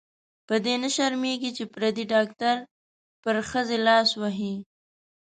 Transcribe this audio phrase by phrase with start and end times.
[0.47, 2.57] په دې نه شرمېږې چې پردې ډاکټر
[3.23, 4.55] پر ښځې لاس وهي.